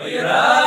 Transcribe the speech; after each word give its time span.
Oirá! 0.00 0.57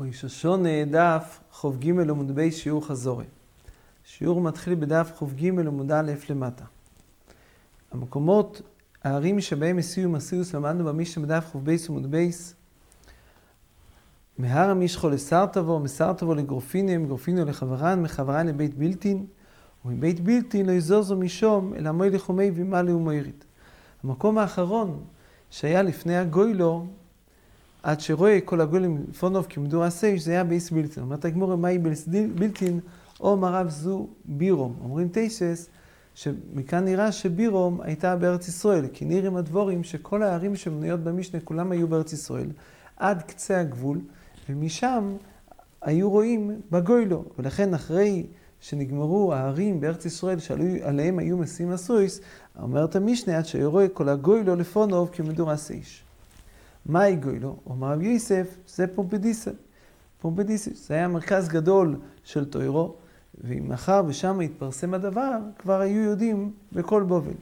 ראש 0.00 0.24
השנה 0.24 0.84
דף 0.84 1.40
כ"ג 1.52 1.90
עמוד 1.90 2.34
ב' 2.34 2.52
שיעור 2.52 2.86
חזרה. 2.86 3.24
שיעור 4.04 4.40
מתחיל 4.40 4.74
בדף 4.74 5.12
כ"ג 5.16 5.46
עמוד 5.46 5.92
א' 5.92 6.12
למטה. 6.30 6.64
המקומות, 7.92 8.62
הערים 9.04 9.40
שבהם 9.40 9.78
השיאו 9.78 10.10
משואות 10.10 10.54
למדנו 10.54 10.84
במשנה 10.84 11.26
בדף 11.26 11.46
כ"ב 11.52 11.76
עמוד 11.88 12.10
בית. 12.10 12.54
מהר 14.38 14.70
המשכו 14.70 15.08
לסרטבו, 15.08 15.80
מסרטבו 15.80 16.34
לגרופיניהם, 16.34 17.06
גרופיניו 17.06 17.44
לחברן, 17.44 18.02
מחברן 18.02 18.46
לבית 18.46 18.74
בילטין, 18.74 19.26
ומבית 19.84 20.20
בילטין 20.20 20.66
לא 20.66 20.72
יזוזו 20.72 21.16
משום, 21.16 21.74
אלא 21.74 21.92
מוי 21.92 22.10
לחומי 22.10 22.50
וימלא 22.50 22.92
ומוירית. 22.92 23.44
המקום 24.04 24.38
האחרון 24.38 25.04
שהיה 25.50 25.82
לפני 25.82 26.16
הגולה, 26.16 26.86
עד 27.82 28.00
שרואה 28.00 28.38
כל 28.44 28.60
הגולה 28.60 29.04
לפניו 29.10 29.46
כמדורת 29.48 29.84
האש, 29.84 30.24
זה 30.24 30.30
היה 30.30 30.44
בית 30.44 30.70
בלתין. 30.70 31.02
אומרת 31.02 31.24
הגמרא, 31.24 31.56
מאי 31.56 31.78
בית 31.78 32.08
בלתין, 32.34 32.80
אמר 33.20 33.36
רב 33.36 33.68
זו 33.68 34.06
בירם. 34.24 34.76
אומרים 34.82 35.08
תוספות, 35.08 35.68
שמכאן 36.14 36.84
נראה 36.84 37.12
שבירם 37.12 37.80
הייתה 37.80 38.16
בארץ 38.16 38.48
ישראל, 38.48 38.86
כי 38.92 39.04
נראים 39.04 39.36
הדברים 39.36 39.84
שכל 39.84 40.22
הערים 40.22 40.56
שמנויות 40.56 41.00
במשנה, 41.00 41.40
כולם 41.40 41.72
היו 41.72 41.88
בארץ 41.88 42.12
ישראל, 42.12 42.50
עד 42.96 43.22
קצה 43.22 43.60
הגבול, 43.60 44.00
ומשם 44.48 45.16
היו 45.82 46.10
רואים 46.10 46.60
בגולה. 46.70 47.24
ולכן 47.38 47.74
אחרי 47.74 48.26
שנגמרו 48.60 49.34
הערים 49.34 49.80
בארץ 49.80 50.04
ישראל, 50.04 50.38
שעליהם 50.38 51.18
היו 51.18 51.38
משיאים 51.38 51.70
משואות, 51.70 52.20
אומרת 52.62 52.96
המשנה, 52.96 53.38
עד 53.38 53.46
שירואה 53.46 53.88
כל 53.88 54.08
הגוילו 54.08 54.56
לפונוב 54.56 55.10
כמדור 55.12 55.50
הסייש. 55.50 56.07
מהי 56.88 57.16
גוילו? 57.16 57.56
אומר 57.66 57.92
רב 57.92 58.02
יוסף, 58.02 58.56
זה 58.68 58.86
פומפדיסה. 58.86 59.50
פומפדיסה, 60.20 60.70
זה 60.74 60.94
היה 60.94 61.08
מרכז 61.08 61.48
גדול 61.48 61.96
של 62.24 62.44
טוירו, 62.44 62.94
ומאחר 63.44 64.02
ושם 64.06 64.40
התפרסם 64.40 64.94
הדבר, 64.94 65.38
כבר 65.58 65.80
היו 65.80 66.02
יודעים 66.02 66.52
בכל 66.72 67.02
בובל. 67.02 67.32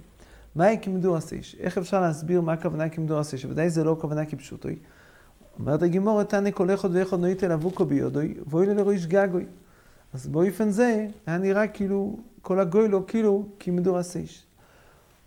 מהי 0.55 0.79
כמדור 0.83 1.17
הסייש? 1.17 1.57
איך 1.61 1.79
אפשר 1.79 2.01
להסביר 2.01 2.41
מה 2.41 2.53
הכוונה 2.53 2.89
כמדור 2.89 3.19
הסייש? 3.19 3.45
ודאי 3.45 3.71
זה 3.71 3.85
לא 3.85 3.93
הכוונה 3.93 4.25
כפשוטוי. 4.25 4.77
אומרת 5.59 5.83
הגימור, 5.83 6.23
תנא 6.23 6.51
כל 6.51 6.75
אחד 6.75 6.89
ואחד 6.93 7.21
נויט 7.21 7.45
אל 7.45 7.53
אבוקו 7.53 7.85
ביודוי, 7.85 8.35
ואוי 8.47 8.67
ללרויש 8.67 9.07
גגוי. 9.07 9.45
אז 10.15 10.27
באופן 10.27 10.71
זה, 10.71 11.07
היה 11.27 11.39
נראה 11.39 11.69
כאילו, 11.69 12.17
כל 12.43 12.61
הגוילו 12.61 13.07
כאילו 13.07 13.47
כמדור 13.61 13.99
הסייש. 13.99 14.47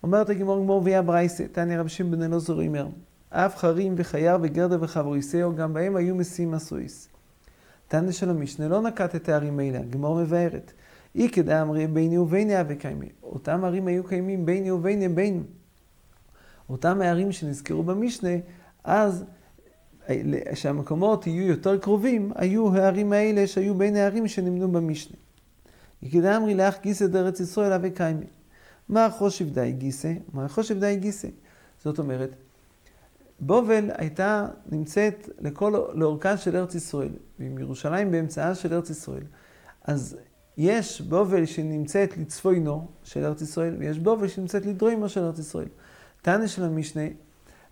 אומרת 0.03 0.29
הגימור 0.29 0.59
גמור 0.59 0.81
ויה 0.83 1.01
ברייסה, 1.01 1.43
תנא 1.51 1.73
רב 1.73 1.87
שמעון 1.87 2.11
בן 2.11 2.23
אלעזר 2.23 2.61
אומר, 2.65 2.87
אף 3.29 3.57
חרים 3.57 3.95
וחייר 3.97 4.37
וגרדה 4.41 4.77
וחבוריסאו, 4.81 5.55
גם 5.55 5.73
בהם 5.73 5.95
היו 5.95 6.15
משים 6.15 6.51
מסויס. 6.51 7.09
תנא 7.87 8.11
של 8.11 8.29
המשנה 8.29 8.67
לא 8.67 8.81
נקט 8.81 9.15
את 9.15 9.29
הערים 9.29 9.59
האלה, 9.59 9.79
הגמור 9.79 10.21
מבארת. 10.21 10.71
אי 11.15 11.29
כדאי 11.29 11.61
אמרי 11.61 11.87
ביני 11.87 12.17
וביני 12.17 12.61
אבי 12.61 12.75
קיימי. 12.75 13.09
אותם 13.23 13.63
ערים 13.63 13.87
היו 13.87 14.03
קיימים 14.03 14.45
ביני 14.45 14.71
וביני 14.71 15.09
בינו. 15.09 15.43
אותם 16.69 17.01
הערים 17.01 17.31
שנזכרו 17.31 17.83
במשנה, 17.83 18.29
אז 18.83 19.25
שהמקומות 20.53 21.27
יהיו 21.27 21.47
יותר 21.47 21.77
קרובים, 21.77 22.31
היו 22.35 22.75
הערים 22.75 23.13
האלה 23.13 23.47
שהיו 23.47 23.75
בין 23.75 23.95
הערים 23.95 24.27
שנמנו 24.27 24.71
במשנה. 24.71 25.17
אי 26.03 26.11
כדאי 26.11 26.37
אמרי 26.37 26.55
לאח 26.55 26.77
גיסא 26.81 27.07
דארץ 27.07 27.39
ישראל 27.39 27.73
אבי 27.73 27.91
קיימי. 27.91 28.25
מה 28.89 29.09
חושב 29.09 29.53
די 29.53 29.71
גיסא? 29.71 30.13
מה 30.33 30.47
חושב 30.47 30.79
די 30.79 30.95
גיסא? 30.95 31.27
זאת 31.83 31.99
אומרת, 31.99 32.29
בובל 33.41 33.89
הייתה 33.93 34.47
נמצאת 34.71 35.29
לכל, 35.39 35.73
לאורכה 35.93 36.37
של 36.37 36.55
ארץ 36.55 36.75
ישראל, 36.75 37.11
ועם 37.39 37.57
ירושלים 37.57 38.11
באמצעה 38.11 38.55
של 38.55 38.73
ארץ 38.73 38.89
ישראל. 38.89 39.23
אז 39.83 40.17
יש 40.57 41.01
בובל 41.01 41.45
שנמצאת 41.45 42.17
לצפוינו 42.17 42.87
של 43.03 43.25
ארץ 43.25 43.41
ישראל, 43.41 43.75
ויש 43.79 43.99
בובל 43.99 44.27
שנמצאת 44.27 44.65
לדרוימו 44.65 45.09
של 45.09 45.23
ארץ 45.23 45.39
ישראל. 45.39 45.67
תנא 46.21 46.47
של 46.47 46.63
המשנה 46.63 47.01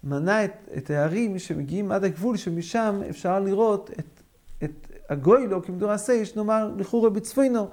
מנה 0.04 0.46
את, 0.46 0.52
את 0.78 0.90
הערים 0.90 1.40
שמגיעים 1.40 1.92
עד 1.92 2.04
הגבול, 2.04 2.38
שמשם 2.38 3.02
אפשר 3.10 3.40
לראות 3.40 3.92
את, 4.00 4.22
את 4.64 4.88
הגוילו 5.10 5.64
כמדור 5.64 5.92
הסייש, 5.92 6.36
נאמר 6.36 6.72
לכאורה 6.78 7.10
בצפוינו 7.10 7.68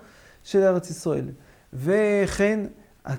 של 0.45 0.63
ארץ 0.63 0.91
ישראל. 0.91 1.29
וכן, 1.73 2.61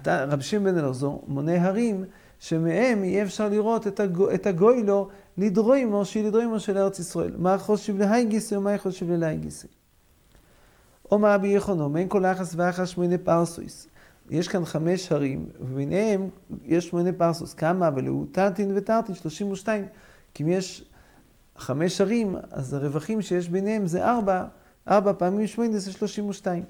רב 0.08 0.42
שמעון 0.42 0.66
בן 0.66 0.78
אלעזור 0.78 1.24
מונה 1.28 1.68
הרים 1.68 2.06
שמהם 2.46 3.04
יהיה 3.04 3.24
אפשר 3.24 3.50
לראות 3.50 3.88
את, 3.88 4.00
הגו, 4.00 4.32
את 4.32 4.46
הגוילו 4.46 5.10
לדרוימו, 5.38 6.06
שהיא 6.06 6.24
לדרוימו 6.24 6.60
של 6.60 6.78
ארץ 6.78 7.00
ישראל. 7.00 7.32
מה 7.38 7.58
חושב 7.58 7.98
להי 7.98 8.26
גיסי 8.26 8.56
ומה 8.56 8.78
חושב 8.78 9.10
ללהי 9.10 9.38
גיסי. 9.38 9.68
אומר 11.12 11.34
רבי 11.34 11.48
יחונו, 11.48 11.90
מן 11.90 12.08
כל 12.08 12.26
אחס 12.26 12.54
ואחס 12.58 12.90
שמונה 12.90 13.18
פרסויס. 13.18 13.88
יש 14.30 14.48
כאן 14.48 14.66
חמש 14.66 15.12
הרים, 15.12 15.46
וביניהם 15.60 16.30
יש 16.66 16.88
שמונה 16.88 17.12
פרסוס. 17.14 17.54
כמה? 17.54 17.90
טרטין 18.32 18.72
וטרטין, 18.78 19.16
32. 19.16 19.86
כי 20.34 20.44
אם 20.44 20.50
יש 20.50 20.86
חמש 21.58 22.02
הרים, 22.02 22.36
אז 22.52 22.74
הרווחים 22.74 23.22
שיש 23.22 23.50
ביניהם 23.50 23.88
זה 23.88 24.06
ארבע, 24.06 24.46
ארבע 24.88 25.14
פעמים 25.18 25.48
שמונה 25.48 25.78
זה 25.78 25.92
32. 25.92 26.64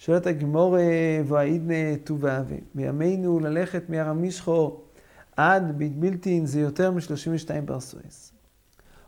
שואלת 0.00 0.26
הגמור 0.26 0.76
והעידנה 1.24 1.96
טובה, 2.04 2.42
בימינו 2.74 3.40
ללכת 3.40 3.90
מהר 3.90 4.12
משחו 4.12 4.76
עד 5.36 5.78
בית 5.78 5.98
בילטין 5.98 6.46
זה 6.46 6.60
יותר 6.60 6.90
מ-32 6.90 7.50
פרסואס. 7.66 8.32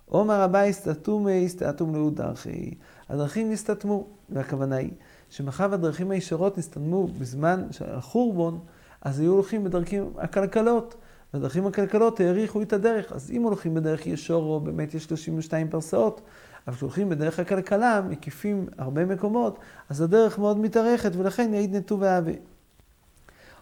עומר 0.07 0.41
הבא 0.41 0.59
הסתתומי 0.59 1.45
הסתתום 1.45 1.95
לאו 1.95 2.11
דרכי. 2.11 2.75
הדרכים 3.09 3.51
נסתתמו, 3.51 4.07
והכוונה 4.31 4.77
היא 4.77 4.91
שמאחר 5.31 5.67
והדרכים 5.71 6.11
הישרות 6.11 6.59
נסתתמו 6.59 7.07
בזמן 7.07 7.67
של 7.71 7.85
החורבון, 7.89 8.59
אז 9.01 9.21
היו 9.21 9.33
הולכים 9.33 9.65
בדרכים 9.65 10.13
עקלקלות. 10.17 10.95
והדרכים 11.35 11.67
עקלקלות 11.67 12.21
האריכו 12.21 12.63
את 12.63 12.73
הדרך. 12.73 13.13
אז 13.13 13.31
אם 13.31 13.43
הולכים 13.43 13.75
בדרך 13.75 14.07
ישורו, 14.07 14.61
באמת 14.61 14.95
יש 14.95 15.05
32 15.05 15.69
פרסאות. 15.69 16.21
אבל 16.67 16.77
כשהולכים 16.77 17.09
בדרך 17.09 17.39
הכלכלה, 17.39 18.01
מקיפים 18.09 18.67
הרבה 18.79 19.05
מקומות, 19.05 19.59
אז 19.89 20.01
הדרך 20.01 20.39
מאוד 20.39 20.59
מתארכת, 20.59 21.17
ולכן 21.17 21.55
יעיד 21.55 21.77
נטו 21.77 22.01
ואהבה. 22.01 22.33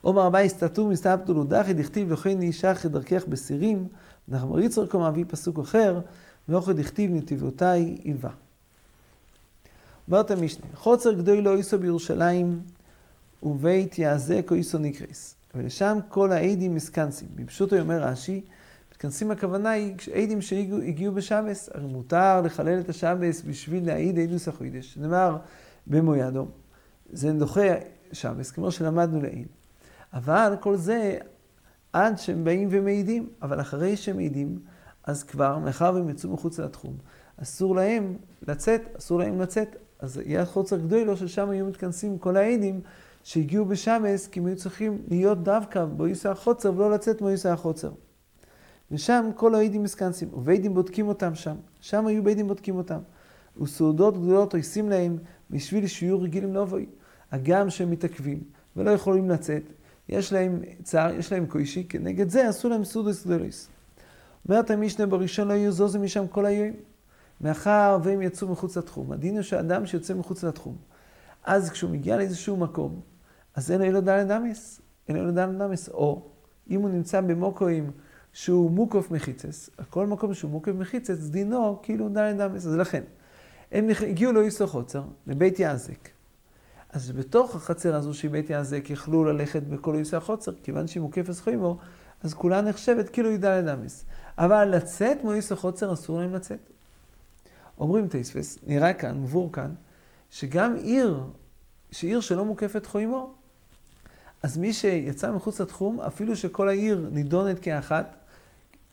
עומר 0.01 0.27
אביי 0.27 0.49
סתתו 0.49 0.87
מסתבתו 0.87 1.35
לודחי 1.35 1.73
דכתיב 1.73 2.13
לכן 2.13 2.43
אישך 2.43 2.83
את 2.87 2.91
דרכך 2.91 3.27
בסירים, 3.29 3.89
ריצר 4.33 4.87
כה 4.87 5.11
מביא 5.11 5.25
פסוק 5.29 5.59
אחר, 5.59 6.01
ואוכל 6.49 6.73
דכתיב 6.73 7.15
נתיבותיי 7.15 7.97
איבה. 8.05 8.31
אומרת 10.09 10.31
המשנה, 10.31 10.67
חוצר 10.75 11.13
גדוי 11.13 11.43
לא 11.43 11.57
איסו 11.57 11.79
בירושלים, 11.79 12.61
ובית 13.43 13.99
יעזה 13.99 14.41
כה 14.47 14.55
איסו 14.55 14.79
נקרס. 14.79 15.35
ולשם 15.55 15.99
כל 16.09 16.33
העדים 16.33 16.75
מסקנסים. 16.75 17.29
בפשוטו 17.35 17.79
אומר 17.79 18.03
רש"י, 18.03 18.41
מתכנסים 19.01 19.31
הכוונה 19.31 19.71
היא 19.71 19.95
עדים 20.15 20.41
שהגיעו 20.41 21.13
בשבס, 21.13 21.71
הרי 21.75 21.87
מותר 21.87 22.41
לחלל 22.41 22.81
את 22.81 22.89
השבס 22.89 23.43
בשביל 23.43 23.87
להעיד 23.87 24.19
עדוס 24.19 24.49
החוידש. 24.49 24.97
נאמר 24.97 25.37
במו 25.87 26.15
זה 27.13 27.33
דוחה 27.33 27.61
שבס, 28.13 28.51
כמו 28.51 28.71
שלמדנו 28.71 29.23
לעיל. 29.23 29.47
אבל 30.13 30.55
כל 30.61 30.77
זה 30.77 31.19
עד 31.93 32.19
שהם 32.19 32.45
באים 32.45 32.69
ומעידים, 32.71 33.29
אבל 33.43 33.61
אחרי 33.61 33.97
שהם 33.97 34.17
מעידים, 34.17 34.59
אז 35.05 35.23
כבר, 35.23 35.59
מאחר 35.59 35.93
והם 35.95 36.11
יצאו 36.11 36.31
מחוץ 36.31 36.61
לתחום, 36.61 36.97
אסור 37.43 37.77
להם 37.77 38.17
לצאת, 38.49 38.83
אסור 38.99 39.19
להם 39.19 39.41
לצאת. 39.41 39.77
אז 39.99 40.21
יהיה 40.25 40.45
חוצר 40.45 40.77
גדולו 40.77 41.17
ששם 41.17 41.51
היו 41.51 41.67
מתכנסים 41.67 42.19
כל 42.19 42.37
העדים 42.37 42.81
שהגיעו 43.23 43.65
בשבס, 43.65 44.27
כי 44.27 44.41
הם 44.41 44.47
היו 44.47 44.57
צריכים 44.57 45.03
להיות 45.09 45.43
דווקא 45.43 45.85
בויסה 45.85 46.31
החוצר 46.31 46.73
ולא 46.75 46.91
לצאת 46.91 47.21
מויסה 47.21 47.53
החוצר. 47.53 47.91
ושם 48.91 49.31
כל 49.35 49.55
העדים 49.55 49.83
מסקנסים, 49.83 50.29
וביידים 50.35 50.75
בודקים 50.75 51.09
אותם 51.09 51.35
שם. 51.35 51.57
שם 51.81 52.07
היו 52.07 52.25
ביידים 52.25 52.49
בודקים 52.49 52.77
אותם. 52.77 52.99
וסעודות 53.63 54.15
גדולות 54.17 54.55
עושים 54.55 54.89
להם 54.89 55.19
בשביל 55.51 55.87
שיהיו 55.87 56.21
רגילים 56.21 56.55
לבואי. 56.55 56.87
הגם 57.33 57.71
שהם 57.71 57.91
מתעכבים 57.91 58.43
ולא 58.77 58.91
יכולים 58.91 59.31
לצאת, 59.31 59.63
יש 60.09 60.33
להם 60.33 60.63
צער, 60.83 61.15
יש 61.15 61.33
להם 61.33 61.47
קוישי, 61.47 61.85
כנגד 61.89 62.29
זה 62.29 62.49
עשו 62.49 62.69
להם 62.69 62.85
סודוס 62.85 63.27
גדולוס. 63.27 63.69
אומרת 64.49 64.71
המשנה 64.71 65.07
בראשון 65.07 65.49
לא 65.49 65.53
יזוזו 65.53 65.99
משם 65.99 66.27
כל 66.27 66.47
היום. 66.47 66.73
מאחר 67.41 67.99
והם 68.03 68.23
יצאו 68.23 68.49
מחוץ 68.49 68.77
לתחום. 68.77 69.13
הדין 69.13 69.35
הוא 69.35 69.43
שאדם 69.43 69.87
שיוצא 69.87 70.15
מחוץ 70.15 70.45
לתחום. 70.45 70.77
אז 71.45 71.71
כשהוא 71.71 71.91
מגיע 71.91 72.17
לאיזשהו 72.17 72.57
מקום, 72.57 73.01
אז 73.55 73.71
אין 73.71 73.93
לו 73.93 74.01
דלת 74.01 74.31
אמס. 74.31 74.81
אין 75.09 75.17
לו 75.17 75.33
דלת 75.33 75.61
אמס. 75.61 75.89
או 75.89 76.23
אם 76.71 76.81
הוא 76.81 76.91
נמצא 76.91 77.21
במוקואים 77.21 77.91
שהוא 78.33 78.71
מוקוף 78.71 79.11
מחיצס, 79.11 79.71
כל 79.91 80.07
מקום 80.07 80.35
שהוא 80.35 80.51
מוקוף 80.51 80.75
מחיצס, 80.75 81.19
דינו 81.19 81.79
כאילו 81.83 82.09
דלת 82.09 82.41
אמס. 82.41 82.67
אז 82.67 82.77
לכן, 82.77 83.03
הם 83.73 83.89
הגיעו 84.09 84.33
לאיסו 84.33 84.67
חוצר, 84.67 85.03
לבית 85.27 85.59
יעזק. 85.59 86.09
אז 86.93 87.13
בתוך 87.13 87.57
החצר 87.57 87.95
הזו 87.95 88.15
של 88.15 88.29
בית 88.29 88.51
יעזק 88.51 88.91
יכלו 88.91 89.25
ללכת 89.25 89.63
בכל 89.63 89.95
איסו 89.95 90.17
החוצר, 90.17 90.53
כיוון 90.63 90.87
שהיא 90.87 91.03
מוקפת 91.03 91.35
חוימו, 91.39 91.79
אז 92.23 92.35
כולה 92.35 92.61
נחשבת 92.61 93.09
כאילו 93.09 93.31
היא 93.31 93.39
דלת 93.39 93.79
אמס. 93.79 94.05
אבל 94.39 94.65
לצאת 94.65 95.25
מאיסו 95.25 95.57
חוצר 95.57 95.93
אסור 95.93 96.21
להם 96.21 96.35
לצאת. 96.35 96.71
אומרים 97.79 98.09
טייספס, 98.09 98.59
נראה 98.67 98.93
כאן, 98.93 99.23
מבור 99.23 99.53
כאן, 99.53 99.75
שגם 100.31 100.77
עיר, 100.77 101.25
שעיר 101.91 102.21
שלא 102.21 102.45
מוקפת 102.45 102.87
חוימו, 102.87 103.35
אז 104.43 104.59
מי 104.59 104.73
שיצא 104.73 105.33
מחוץ 105.33 105.61
לתחום, 105.61 106.01
אפילו 106.01 106.37
שכל 106.37 106.69
העיר 106.69 107.09
נידונת 107.13 107.59
כאחת, 107.59 108.17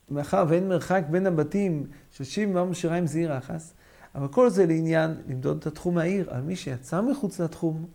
מאחר 0.10 0.46
ואין 0.50 0.70
מרחק 0.70 1.04
בין 1.12 1.28
הבתים 1.28 1.88
של 2.12 2.24
שיב 2.24 2.50
מאום 2.50 2.74
שיריים 2.74 3.08
זה 3.08 3.20
עיר 3.20 3.38
אחס, 3.38 3.74
אבל 4.16 4.28
כל 4.28 4.50
זה 4.50 4.66
לעניין 4.66 5.16
למדוד 5.28 5.58
את 5.58 5.68
התחום 5.68 5.96
מהעיר. 5.96 6.30
על 6.30 6.42
מי 6.42 6.56
שיצא 6.56 7.02
מחוץ 7.02 7.40
לתחום, 7.40 7.86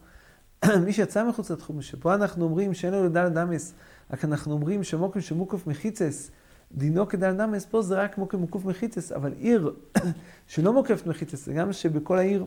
מי 0.87 0.93
שיצא 0.93 1.29
מחוץ 1.29 1.51
לתחום, 1.51 1.83
שפה 1.83 2.15
אנחנו 2.15 2.45
אומרים 2.45 2.75
שאין 2.75 2.93
לו 2.93 3.05
לדל 3.05 3.29
דמס, 3.29 3.75
רק 4.11 4.25
אנחנו 4.25 4.53
אומרים 4.53 4.85
שמוקם 4.85 5.21
שמוקף 5.21 5.67
מחיצס, 5.67 6.31
דינו 6.73 7.09
כדל 7.09 7.33
דמס, 7.37 7.67
פה 7.67 7.83
זה 7.83 7.95
רק 7.95 8.19
מוקף 8.19 8.39
מוקף 8.39 8.65
מחיצס, 8.65 9.13
אבל 9.13 9.33
עיר 9.39 9.75
שלא 10.49 10.73
מוקפת 10.73 11.07
מחיצס, 11.07 11.47
זה 11.47 11.53
גם 11.53 11.73
שבכל 11.73 12.19
העיר 12.19 12.45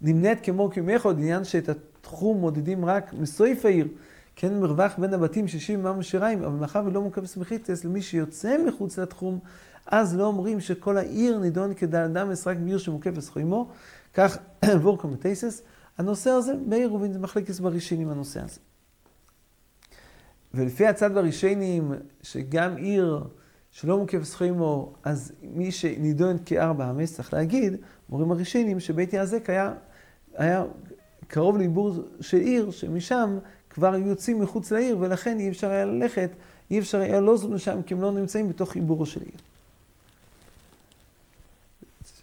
נמנית 0.00 0.38
כמו 0.42 0.70
כמחוד, 0.70 1.18
עניין 1.18 1.44
שאת 1.44 1.68
התחום 1.68 2.40
מודדים 2.40 2.84
רק 2.84 3.12
מסויף 3.12 3.64
העיר, 3.64 3.88
כן 4.36 4.60
מרווח 4.60 4.98
בין 4.98 5.14
הבתים 5.14 5.48
שישים 5.48 5.80
ממה 5.80 6.02
שיריים, 6.02 6.42
אבל 6.42 6.58
מאחר 6.58 6.82
ולא 6.86 7.02
מוקפת 7.02 7.36
מחיצס, 7.36 7.84
למי 7.84 8.02
שיוצא 8.02 8.56
מחוץ 8.66 8.98
לתחום, 8.98 9.38
אז 9.86 10.16
לא 10.16 10.26
אומרים 10.26 10.60
שכל 10.60 10.98
העיר 10.98 11.38
נידון 11.38 11.74
כדל 11.74 12.06
דמס 12.06 12.46
רק 12.46 12.56
בעיר 12.56 12.78
שמוקפת 12.78 13.20
סחוימו, 13.20 13.68
כך 14.14 14.38
וורקו 14.82 15.08
מטייסס. 15.08 15.62
הנושא 15.98 16.30
הזה, 16.30 16.54
מאיר 16.66 16.88
רובין 16.88 17.12
זה 17.12 17.18
מחלקת 17.18 17.60
בראשינים 17.60 18.08
הנושא 18.08 18.40
הזה. 18.40 18.60
ולפי 20.54 20.86
הצד 20.86 21.14
בראשונים, 21.14 21.92
שגם 22.22 22.76
עיר 22.76 23.24
שלא 23.70 23.98
מוקף 23.98 24.24
סחוימו, 24.24 24.92
אז 25.04 25.32
מי 25.42 25.72
שנידון 25.72 26.36
כארבע 26.44 26.90
אמס, 26.90 27.14
צריך 27.14 27.34
להגיד, 27.34 27.76
אומרים 28.12 28.32
הראשונים, 28.32 28.80
שבית 28.80 29.12
יעזק 29.12 29.50
היה, 29.50 29.74
היה 30.34 30.64
קרוב 31.28 31.56
לעיבור 31.56 31.94
של 32.20 32.36
עיר, 32.36 32.70
שמשם 32.70 33.38
כבר 33.74 33.94
היו 33.94 34.06
יוצאים 34.06 34.40
מחוץ 34.40 34.70
לעיר, 34.70 34.96
ולכן 35.00 35.38
אי 35.38 35.48
אפשר 35.48 35.70
היה 35.70 35.84
ללכת, 35.84 36.30
אי 36.70 36.78
אפשר 36.78 37.00
היה 37.00 37.20
לוז 37.20 37.44
לשם, 37.44 37.82
כי 37.82 37.94
הם 37.94 38.00
לא 38.00 38.12
נמצאים 38.12 38.48
בתוך 38.48 38.74
עיבורו 38.74 39.06
של 39.06 39.20
עיר. 39.20 39.32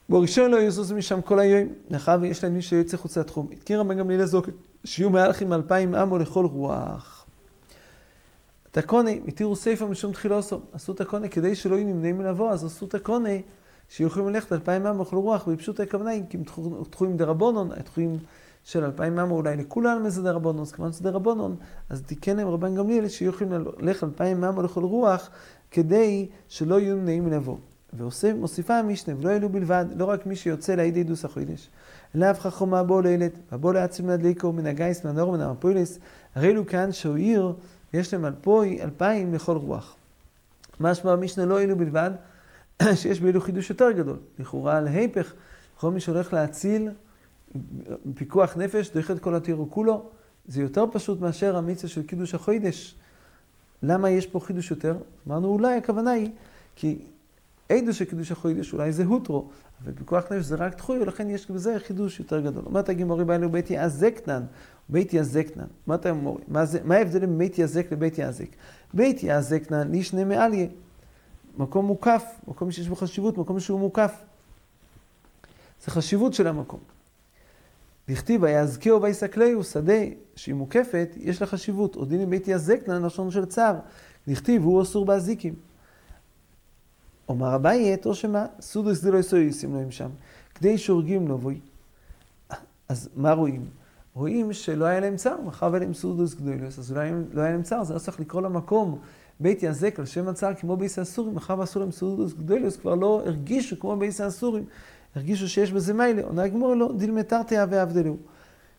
בראשון 0.10 0.52
לא 0.52 0.62
יזוז 0.62 0.92
משם 0.92 1.22
כל 1.22 1.40
היום, 1.40 1.68
מאחר 1.92 2.18
ויש 2.22 2.44
להם 2.44 2.54
מי 2.54 2.62
שיוצא 2.62 2.98
חוץ 2.98 3.18
לתחום. 3.18 3.48
התקיר 3.52 3.80
רבן 3.80 3.98
גמליאל 3.98 4.22
לזוקת, 4.22 4.54
שיהיו 4.84 5.10
מהלכים 5.10 5.54
אלפיים 5.54 5.96
עמו 5.96 6.18
לכל 6.18 6.46
רוח. 6.46 7.26
תקונה, 8.72 9.12
התירו 9.28 9.56
ספר 9.56 9.86
משום 9.86 10.12
תחילוסו. 10.12 10.60
עשו 10.74 10.94
תקונה 10.94 11.28
כדי 11.28 11.56
שלא 11.56 11.76
יהיו 11.76 11.88
נמנעים 11.88 12.18
מלבוא, 12.18 12.52
אז 12.52 12.66
עשו 12.66 12.88
תקונה 12.88 13.30
שיהיו 13.90 14.08
יכולים 14.08 14.30
ללכת 14.30 14.54
אלפיים 14.54 14.86
עמו 14.86 15.04
לכל 15.04 15.16
רוח, 15.16 15.48
ובפשוט 15.48 15.80
הכוונה 15.80 16.10
היא, 16.10 16.24
כי 16.30 16.38
הם 16.38 16.44
תחויים 16.90 17.18
דרבונון, 17.18 17.72
התחויים 17.72 18.18
של 18.64 18.84
אלפיים 18.84 19.20
עמו 19.20 19.36
אולי 19.36 19.56
לכולם 19.56 20.06
איזה 20.06 20.24
דרבונון, 20.24 20.62
אז 20.62 20.72
כמובן 20.72 20.92
שזה 20.92 21.04
דרבונון, 21.04 21.56
אז 21.90 22.02
תיקן 22.02 22.38
להם 22.38 22.48
רבן 22.48 22.76
גמליאל 22.76 23.08
שיהיו 23.08 23.30
יכולים 23.30 23.66
ללכת 23.80 24.04
אלפיים 24.04 24.44
עמו 24.44 24.62
לכל 24.62 24.84
רוח, 24.84 25.30
כדי 25.72 26.28
שלא 26.48 26.80
יהיו 26.80 26.96
נמנעים 26.96 27.26
מלבוא. 27.26 27.58
ומוסיפה 27.94 28.78
המשנה, 28.78 29.14
ולא 29.20 29.30
אלו 29.30 29.50
בלבד, 29.50 29.86
לא 29.96 30.06
רק 30.06 30.26
מי 30.26 30.36
שיוצא 30.36 30.76
לידי 30.76 31.04
דוס 31.04 31.26
החוידש, 31.26 31.70
לאו 32.16 32.34
חכמה 32.34 32.84
בו 32.84 33.02
לילד, 33.02 33.32
ובו 33.52 33.74
לעצמי 33.74 34.08
מדליקו 34.08 34.54
מן 34.54 34.66
הגייס, 34.66 35.06
מן 35.06 35.12
הנור, 35.12 35.32
מן 35.32 35.42
המפוילס, 35.42 36.00
הרי 36.36 36.50
אלו 36.50 36.68
כאן 36.68 36.92
שהוא 36.92 37.16
עיר, 37.16 37.54
יש 37.94 38.14
להם 38.14 38.26
אלפוי, 38.26 38.82
אלפיים 38.82 39.34
לכל 39.34 39.58
רוח. 39.58 39.96
משמע 40.80 41.12
המשנה 41.12 41.46
לא 41.46 41.62
אלו 41.62 41.78
בלבד, 41.78 42.12
שיש 42.96 43.22
באלו 43.22 43.42
חידוש 43.42 43.70
יותר 43.70 43.92
גדול. 43.92 44.18
לכאורה 44.40 44.82
להיפך, 44.82 45.34
כל 45.78 45.92
מי 45.92 46.00
שהולך 46.00 46.34
להציל 46.34 46.90
פיקוח 48.16 48.58
נפש, 48.58 48.90
דרך 48.90 49.12
את 49.12 49.20
כל 49.20 49.36
התירו 49.36 49.72
כולו, 49.72 50.10
זה 50.48 50.62
יותר 50.62 50.86
פשוט 50.92 51.22
מאשר 51.22 51.58
המצווה 51.58 51.90
של 51.90 52.04
קידוש 52.04 52.36
החוידש. 52.36 52.96
למה 53.84 54.10
יש 54.10 54.28
פה 54.28 54.40
חידוש 54.40 54.72
יותר? 54.72 54.98
אמרנו 55.28 55.48
אולי 55.48 55.78
הכוונה 55.78 56.12
היא, 56.12 56.30
כי 56.76 57.00
עדו 57.70 57.94
של 57.94 58.06
קידוש 58.06 58.32
החוידש 58.32 58.74
אולי 58.74 58.92
זה 58.92 59.06
הוטרו, 59.06 59.50
אבל 59.84 59.94
פיקוח 59.94 60.24
נפש 60.32 60.46
זה 60.46 60.56
רק 60.56 60.74
תחוי, 60.74 61.00
ולכן 61.00 61.30
יש 61.30 61.52
בזה 61.52 61.80
חידוש 61.80 62.20
יותר 62.20 62.40
גדול. 62.40 62.64
אומרת 62.66 62.90
הגימורי 62.90 63.26
באלו 63.26 63.50
בית 63.50 63.72
יעזקנן, 63.72 64.44
בית 64.90 65.14
יעזקנן. 65.14 65.66
אומרת 65.88 66.06
הגימורי, 66.06 66.44
מה, 66.48 66.64
מה 66.84 66.96
ההבדל 66.96 67.20
בין 67.20 67.38
בית 67.38 67.58
יעזק 67.58 67.92
לבית 67.92 68.18
יעזק? 68.18 68.48
בית 68.94 69.24
יעזקנן 69.24 69.92
לישנה 69.92 70.26
מעליה. 70.26 70.68
מקום 71.58 71.86
מוקף, 71.86 72.24
מקום 72.48 72.72
שיש 72.72 72.88
בו 72.88 72.96
חשיבות, 72.96 73.38
מקום 73.38 73.60
שהוא 73.60 73.80
מוקף. 73.80 74.14
זה 75.86 75.92
חשיבות 75.92 76.34
של 76.34 76.48
המקום. 76.48 76.80
לכתיב 78.10 78.44
ויעזקהו 78.44 79.02
ויסקלהו, 79.02 79.64
שדה 79.64 79.94
שהיא 80.36 80.56
מוקפת, 80.56 81.10
יש 81.18 81.42
לה 81.42 81.48
חשיבות. 81.48 81.96
עוד 81.96 82.14
הנה 82.14 82.26
בית 82.26 82.48
יעזקנן, 82.48 83.06
לשון 83.06 83.32
של 83.32 83.46
צער. 83.46 83.76
לכתיב 84.28 84.64
הוא 84.64 84.82
אסור 84.82 85.06
באזיקים. 85.06 85.54
אומר 87.30 87.56
אביי, 87.56 87.98
או 88.06 88.16
שמה, 88.16 88.46
סודוס 88.62 89.04
דלא 89.04 89.18
יסויסים 89.18 89.76
להם 89.76 89.92
שם, 89.92 90.10
כדי 90.56 90.78
שהורגים 90.78 91.28
לו 91.28 91.38
בוי. 91.38 91.60
אז 92.90 93.10
מה 93.16 93.34
רואים? 93.34 93.66
רואים 94.14 94.54
שלא 94.54 94.86
היה 94.86 95.00
להם 95.00 95.16
צער, 95.16 95.42
מאחר 95.42 95.70
והיה 95.72 95.80
להם 95.80 95.94
סודוס 95.94 96.34
גדולוס, 96.34 96.80
אז 96.80 96.92
אולי 96.92 97.12
לא 97.34 97.42
היה 97.42 97.52
להם 97.52 97.64
צער, 97.64 97.84
זה 97.84 97.94
לא 97.94 98.00
צריך 98.00 98.20
לקרוא 98.20 98.42
למקום 98.42 99.00
בית 99.40 99.64
יזק 99.64 100.00
על 100.00 100.06
שם 100.06 100.28
הצער 100.28 100.54
כמו 100.54 100.78
בייס 100.78 101.00
האסורים, 101.00 101.34
מאחר 101.34 101.60
ועשו 101.60 101.80
להם 101.80 101.92
סודוס 101.92 102.34
גדולוס, 102.34 102.78
כבר 102.78 102.96
לא 102.96 103.22
הרגישו 103.26 103.80
כמו 103.80 103.98
בייס 103.98 104.22
האסורים, 104.22 104.66
הרגישו 105.16 105.50
שיש 105.50 105.72
בזה 105.72 105.94
מיילה, 105.94 106.22
עונה 106.24 106.44
הגמור 106.44 106.76
לא, 106.76 106.92
דילמתרתיה 106.98 107.66
והבדלו. 107.70 108.18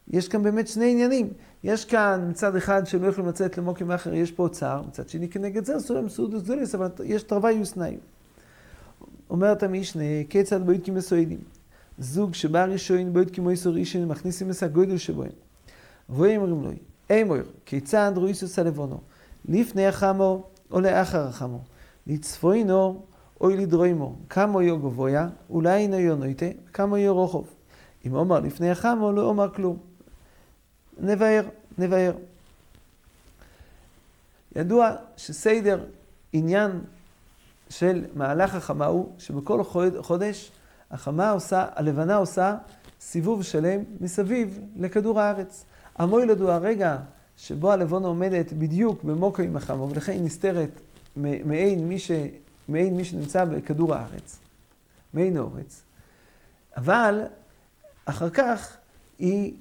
יש 0.08 0.28
כאן 0.28 0.42
באמת 0.42 0.68
שני 0.68 0.90
עניינים. 0.90 1.32
יש 1.64 1.84
כאן 1.84 2.26
מצד 2.30 2.56
אחד 2.56 2.84
שהם 2.84 3.02
לא 3.02 3.08
יכולים 3.08 3.28
לצאת 3.30 3.58
למוקים 3.58 3.90
אחר, 3.90 4.14
יש 4.14 4.30
פה 4.30 4.48
צער, 4.52 4.82
מצד 4.88 5.08
שני 5.08 5.28
כנגד 5.28 5.64
זה 5.64 5.76
עשו 5.76 5.94
להם 5.94 6.08
סודוס 6.08 6.42
גדולוס, 6.42 6.74
אבל 6.74 6.88
יש 7.04 7.22
תרווה 7.22 7.50
יוסנאים. 7.50 7.98
אומרת 9.30 9.62
המשנה, 9.62 10.02
כיצד 10.28 10.66
בוית 10.66 10.86
כמסוידים. 10.86 11.40
זוג 11.98 12.34
שבא 12.34 12.64
ראשון 12.64 13.12
בוית 13.12 13.34
כמו 13.34 13.50
איסור 13.50 13.76
אישן, 13.76 14.04
מכניסים 14.04 14.50
את 14.50 14.62
הגודל 14.62 14.96
שבוהם. 14.96 15.30
ואומרים 16.08 16.62
לו, 16.62 16.70
אמור, 17.10 17.36
כיצד 17.66 18.12
רואיסוס 18.16 18.58
הלבונו, 18.58 19.00
לפני 19.48 19.86
החמו 19.86 20.42
או 20.70 20.80
לאחר 20.80 21.26
החמו, 21.26 21.60
לצפוינו 22.06 23.02
או 23.40 23.50
לדרוימו, 23.50 24.16
כמה 24.28 24.62
יו 24.62 24.78
גבויה, 24.78 25.28
אולי 25.50 25.76
אינו 25.76 25.98
יו 25.98 26.16
נויטה, 26.16 26.46
כמה 26.72 26.98
יו 26.98 27.14
רוחוב. 27.14 27.48
אם 28.06 28.14
אומר 28.14 28.40
לפני 28.40 28.70
החמו, 28.70 29.12
לא 29.12 29.22
אומר 29.22 29.54
כלום. 29.54 29.76
נבהר, 30.98 31.44
נבהר. 31.78 32.12
ידוע 34.56 34.92
שסדר 35.16 35.84
עניין 36.32 36.70
של 37.68 38.04
מהלך 38.14 38.54
החמה 38.54 38.86
הוא 38.86 39.12
שבכל 39.18 39.64
חודש 40.00 40.50
החמה 40.90 41.30
עושה, 41.30 41.66
הלבנה 41.74 42.16
עושה 42.16 42.56
סיבוב 43.00 43.42
שלם 43.42 43.80
מסביב 44.00 44.60
לכדור 44.76 45.20
הארץ. 45.20 45.64
המוילד 45.96 46.40
הוא 46.40 46.50
הרגע 46.50 46.98
שבו 47.36 47.72
הלבונה 47.72 48.08
עומדת 48.08 48.52
בדיוק 48.52 49.04
במוקו 49.04 49.42
עם 49.42 49.56
החמה, 49.56 49.82
ולכן 49.82 50.12
היא 50.12 50.22
נסתרת 50.22 50.80
מעין 51.16 51.88
מי, 51.88 51.98
ש, 51.98 52.10
מעין 52.70 52.96
מי 52.96 53.04
שנמצא 53.04 53.44
בכדור 53.44 53.94
הארץ, 53.94 54.38
מעין 55.14 55.38
אורץ. 55.38 55.82
אבל 56.76 57.22
אחר 58.04 58.30
כך 58.30 58.76
היא 59.18 59.54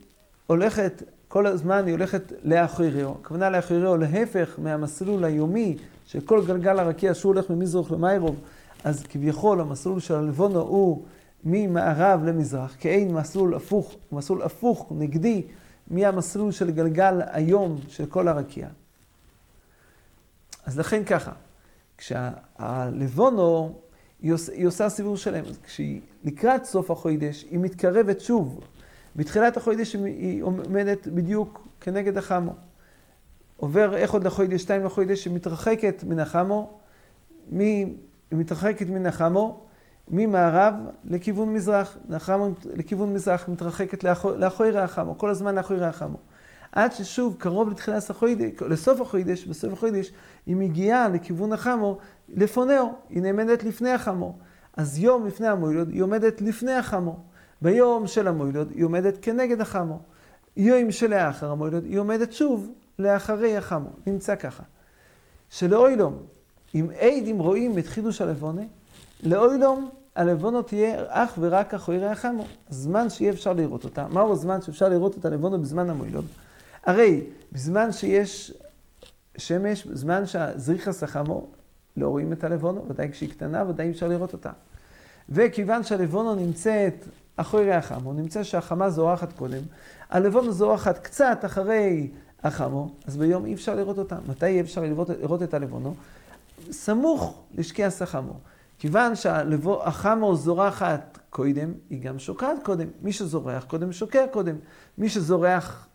הולכת, 0.48 1.04
כל 1.28 1.48
הזמן 1.48 1.86
היא 1.86 1.94
הולכת 1.94 2.34
לאחריו. 2.44 3.12
הכוונה 3.12 3.50
לאחריו 3.50 3.98
להפך 3.98 4.56
מהמסלול 4.58 5.24
היומי 5.24 5.78
של 6.06 6.22
כל 6.22 6.46
גלגל 6.46 6.80
הרקיע 6.80 7.14
שהוא 7.14 7.34
הולך 7.34 7.50
ממזרח 7.50 7.92
למיירוב, 7.92 8.36
אז 8.84 9.04
כביכול 9.04 9.62
המסלול 9.62 10.00
של 10.00 10.16
הלבונו 10.16 10.60
הוא 10.60 11.06
ממערב 11.44 12.24
למזרח, 12.24 12.76
כאין 12.80 13.14
מסלול 13.14 13.56
הפוך, 13.56 13.96
מסלול 14.12 14.42
הפוך, 14.42 14.92
נגדי, 14.92 15.44
מהמסלול 15.88 16.52
של 16.52 16.72
גלגל 16.72 17.22
היום 17.32 17.80
של 17.88 18.06
כל 18.06 18.28
הרקיע. 18.28 18.68
אז 20.66 20.80
לכן 20.80 21.04
ככה, 21.04 21.32
כשהלבונו, 22.00 23.80
היא 24.22 24.68
עושה, 24.68 24.90
סיבוב 24.90 25.18
שלם. 25.18 25.44
כשהיא 25.64 26.02
לקראת 26.24 26.66
סוף 26.66 26.92
החוידש, 26.92 27.46
היא 27.52 27.60
מתקרבת 27.60 28.22
שוב. 28.22 28.60
בתחילת 29.16 29.58
החוידש 29.58 29.94
היא 29.94 30.44
עומדת 30.44 31.08
בדיוק 31.08 31.68
כנגד 31.82 32.18
החמו. 32.18 32.56
עובר 33.58 33.96
איך 33.96 34.14
עוד 34.14 34.24
לחוידש, 34.24 34.62
שתיים 34.62 34.86
לחוידש, 34.86 35.26
היא 35.26 35.34
מתרחקת 35.34 36.04
מן 36.04 36.20
החמו, 36.20 36.80
היא 37.52 37.88
מתרחקת 38.32 38.90
מן 38.90 39.06
החמו, 39.06 39.66
ממערב 40.08 40.74
לכיוון 41.06 41.54
מזרח, 41.54 41.98
נחמו 42.10 42.50
לכיוון 42.66 43.14
מזרח, 43.14 43.50
מתרחקת 43.50 44.04
לאחורי 44.38 44.80
החמו, 44.80 45.18
כל 45.18 45.30
הזמן 45.30 45.56
לאחורי 45.56 45.86
החמו. 45.86 46.18
עד 46.72 46.92
ששוב, 46.92 47.36
קרוב 47.38 47.70
לתחילת 47.70 48.10
החוידש, 48.10 48.62
לסוף 48.62 49.02
החוידש, 49.02 49.46
בסוף 49.46 49.74
החוידש, 49.74 50.12
היא 50.46 50.56
מגיעה 50.56 51.10
לכיוון 51.10 51.54
החמו, 51.54 51.98
לפונאו, 52.30 52.94
היא 53.10 53.22
נעמדת 53.22 53.64
לפני 53.64 53.90
החמו. 53.90 54.38
אז 54.78 55.00
יום 55.00 55.28
לפני 55.28 55.48
המוילוד, 55.48 55.90
היא 55.90 56.02
עומדת 56.02 56.42
לפני 56.42 56.74
החמו. 56.74 57.20
ביום 57.62 58.08
של 58.08 58.28
המוילוד, 58.28 58.72
היא 58.76 58.84
עומדת 58.84 59.18
כנגד 59.22 59.62
החמו. 59.62 60.00
יום 60.58 60.92
שלאחר 60.92 61.52
המוילוד, 61.52 61.84
היא 61.84 62.00
עומדת 62.00 62.34
שוב 62.34 62.70
לאחרי 63.00 63.58
החמו. 63.58 63.90
נמצא 64.08 64.36
ככה. 64.36 64.64
שלאוילום, 65.50 66.18
אם 66.76 66.88
עדים 67.00 67.40
רואים 67.40 67.78
את 67.78 67.88
חידוש 67.88 68.22
הלבונה, 68.22 68.62
לאוילום 69.24 69.90
הלבונו 70.16 70.62
תהיה 70.62 71.04
אך 71.08 71.38
ורק 71.40 71.74
אחורי 71.74 72.06
החמו. 72.06 72.44
זמן 72.70 73.10
שיהיה 73.10 73.32
אפשר 73.32 73.54
לראות 73.54 73.84
אותה. 73.84 74.08
מהו 74.08 74.32
הזמן 74.32 74.62
שאפשר 74.62 74.90
לראות 74.90 75.18
את 75.18 75.26
הלבונו 75.26 75.62
בזמן 75.62 75.90
המוילוד? 75.90 76.26
הרי 76.86 77.24
בזמן 77.52 77.92
שיש 77.92 78.54
שמש, 79.38 79.86
בזמן 79.86 80.26
שהזריחה 80.26 80.92
סחמו, 80.92 81.48
לא 81.98 82.08
רואים 82.08 82.34
את 82.34 82.44
הלבונו, 82.44 82.86
ודאי 82.90 83.12
כשהיא 83.12 83.30
קטנה, 83.30 83.70
ודאי 83.70 83.92
אפשר 83.92 84.08
לראות 84.08 84.34
אותה. 84.34 84.52
וכיוון 85.30 85.84
שהלבונו 85.84 86.36
נמצאת 86.36 87.06
אחרי 87.36 87.74
החמו, 87.74 88.14
נמצא 88.14 88.44
שהחמה 88.44 88.90
זורחת 88.90 89.34
קודם, 89.34 89.62
הלבונו 90.10 90.52
זורחת 90.52 90.98
קצת 90.98 91.40
אחרי 91.46 92.10
החמו, 92.44 92.92
אז 93.08 93.18
ביום 93.18 93.46
אי 93.46 93.54
אפשר 93.54 93.76
לראות 93.76 93.98
אותה. 93.98 94.18
מתי 94.28 94.46
אי 94.46 94.62
אפשר 94.62 94.82
לראות, 94.82 95.10
לראות 95.10 95.44
את 95.44 95.54
הלבונו? 95.54 95.96
סמוך 96.72 97.42
לשקיע 97.56 97.90
סחמו. 97.90 98.34
כיוון 98.80 99.16
שהחמו 99.16 100.36
זורחת 100.36 101.20
קודם, 101.30 101.74
היא 101.90 102.02
גם 102.02 102.20
שוקעת 102.20 102.58
קודם. 102.64 102.88
מי 103.02 103.14
שזורח 103.14 103.64
קודם, 103.64 103.92
שוקע 103.92 104.26
קודם. 104.32 104.56
מי 104.98 105.10
שזורח 105.10 105.88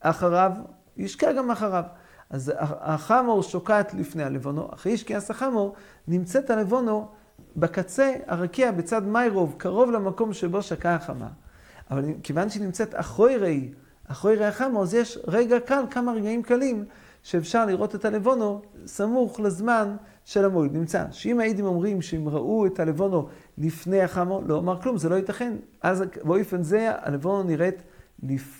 אחריו, 0.00 0.52
ישקע 0.96 1.32
גם 1.32 1.50
אחריו. 1.50 1.84
אז 2.30 2.52
החמור 2.58 3.42
שוקעת 3.42 3.94
לפני 3.94 4.22
הלבונו, 4.22 4.68
אחרי 4.74 4.92
ישקיעס 4.92 5.30
החמור, 5.30 5.74
נמצאת 6.08 6.50
הלבונו 6.50 7.08
בקצה 7.56 8.14
הרקיע 8.26 8.72
בצד 8.72 9.06
מיירוב, 9.06 9.54
קרוב 9.58 9.90
למקום 9.90 10.32
שבו 10.32 10.62
שקעה 10.62 10.94
החמה. 10.94 11.28
אבל 11.90 12.04
כיוון 12.22 12.50
שהיא 12.50 12.62
נמצאת 12.62 12.94
אחורי, 12.94 13.72
אחורי 14.06 14.44
החמור, 14.44 14.82
אז 14.82 14.94
יש 14.94 15.18
רגע 15.26 15.60
קל, 15.60 15.84
כמה 15.90 16.12
רגעים 16.12 16.42
קלים, 16.42 16.84
שאפשר 17.22 17.66
לראות 17.66 17.94
את 17.94 18.04
הלבונו 18.04 18.62
סמוך 18.86 19.40
לזמן 19.40 19.96
של 20.24 20.44
המועד. 20.44 20.72
נמצא 20.72 21.04
שאם 21.10 21.40
הייתם 21.40 21.64
אומרים 21.64 22.02
שהם 22.02 22.28
ראו 22.28 22.66
את 22.66 22.80
הלבונו 22.80 23.28
לפני 23.58 24.02
החמור, 24.02 24.42
לא 24.46 24.54
אומר 24.54 24.82
כלום, 24.82 24.98
זה 24.98 25.08
לא 25.08 25.14
ייתכן. 25.14 25.56
אז 25.82 26.04
באופן 26.24 26.62
זה 26.62 26.90
הלבונו 27.02 27.42
נראית 27.42 27.82
לפ... 28.22 28.59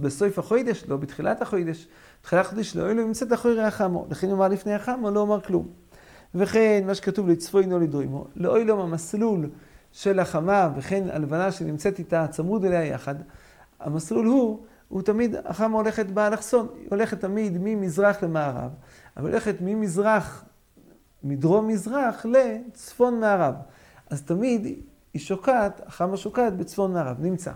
בסוף 0.00 0.38
החוידש, 0.38 0.84
לא 0.88 0.96
בתחילת 0.96 1.42
החוידש. 1.42 1.88
בתחילת 2.20 2.46
החוידש 2.46 2.76
לא 2.76 2.90
אלו 2.90 3.06
נמצאת 3.06 3.32
אחרי 3.32 3.62
החמו, 3.62 4.06
לכן 4.10 4.30
אמר 4.30 4.48
לפני 4.48 4.74
החמו, 4.74 5.10
לא 5.10 5.22
אמר 5.22 5.40
כלום. 5.40 5.68
וכן, 6.34 6.82
מה 6.86 6.94
שכתוב 6.94 7.28
לצפוינו 7.28 7.78
לדרימו, 7.78 8.26
לאוילום 8.36 8.80
המסלול 8.80 9.50
של 9.92 10.18
החמה, 10.18 10.70
וכן 10.76 11.08
הלבנה 11.10 11.52
שנמצאת 11.52 11.98
איתה, 11.98 12.26
צמוד 12.26 12.64
אליה 12.64 12.84
יחד, 12.84 13.14
המסלול 13.80 14.26
הוא, 14.26 14.64
הוא 14.88 15.02
תמיד, 15.02 15.34
החמה 15.44 15.76
הולכת 15.76 16.06
באלכסון, 16.06 16.68
היא 16.78 16.86
הולכת 16.90 17.20
תמיד 17.20 17.58
ממזרח 17.60 18.22
למערב, 18.22 18.70
אבל 19.16 19.30
הולכת 19.30 19.56
ממזרח, 19.60 20.44
מדרום-מזרח 21.24 22.26
לצפון 22.26 23.20
מערב. 23.20 23.54
אז 24.10 24.22
תמיד 24.22 24.64
היא 25.14 25.20
שוקעת, 25.20 25.80
החמה 25.86 26.16
שוקעת 26.16 26.56
בצפון 26.56 26.92
מערב, 26.92 27.16
נמצא. 27.20 27.52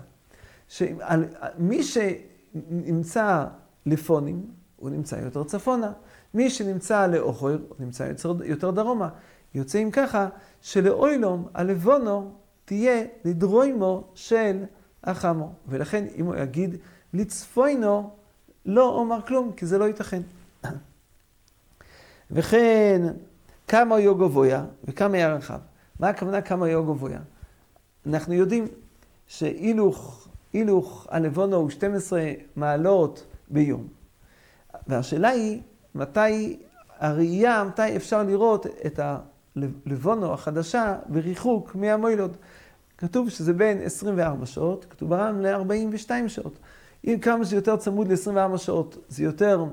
שמי 0.68 1.82
שנמצא 1.82 3.44
לפונים, 3.86 4.46
הוא 4.76 4.90
נמצא 4.90 5.16
יותר 5.16 5.44
צפונה. 5.44 5.92
מי 6.34 6.50
שנמצא 6.50 7.06
לאוכר, 7.06 7.46
הוא 7.46 7.76
נמצא 7.78 8.12
יותר, 8.44 8.70
דרומה. 8.70 9.08
יוצא 9.54 9.82
אם 9.82 9.90
ככה, 9.90 10.28
שלאוילום, 10.60 11.48
הלבונו, 11.54 12.32
תהיה 12.64 13.04
לדרוימו 13.24 14.04
של 14.14 14.64
החמו. 15.04 15.52
ולכן, 15.68 16.04
אם 16.16 16.26
הוא 16.26 16.36
יגיד 16.36 16.76
לצפוינו, 17.14 18.10
לא 18.66 18.88
אומר 18.88 19.22
כלום, 19.26 19.52
כי 19.52 19.66
זה 19.66 19.78
לא 19.78 19.84
ייתכן. 19.84 20.22
וכן, 22.30 23.02
כמה 23.68 24.00
יו 24.00 24.14
גבויה 24.14 24.64
וכמה 24.84 25.16
היה 25.16 25.34
רחב. 25.34 25.58
מה 26.00 26.08
הכוונה 26.08 26.42
כמה 26.42 26.68
יו 26.68 26.84
גבויה? 26.84 27.20
אנחנו 28.06 28.34
יודעים 28.34 28.68
שהילוך 29.26 30.28
הילוך 30.54 31.06
הלבונו 31.10 31.56
הוא 31.56 31.70
12 31.70 32.32
מעלות 32.56 33.26
ביום. 33.48 33.86
והשאלה 34.86 35.28
היא, 35.28 35.60
מתי 35.94 36.56
הראייה, 36.98 37.64
מתי 37.64 37.96
אפשר 37.96 38.22
לראות 38.22 38.66
את 38.86 39.00
הלבונו 39.02 40.32
החדשה 40.32 40.96
בריחוק 41.08 41.74
מהמוילוד. 41.74 42.36
כתוב 42.98 43.28
שזה 43.28 43.52
בין 43.52 43.78
24 43.82 44.46
שעות, 44.46 44.86
כתוב 44.90 45.10
ברם 45.10 45.40
ל-42 45.40 46.10
שעות. 46.28 46.58
אם 47.04 47.18
כמה 47.22 47.44
שזה 47.44 47.56
יותר 47.56 47.76
צמוד 47.76 48.08
ל-24 48.12 48.58
שעות, 48.58 48.96
זה 49.08 49.24
יותר 49.24 49.64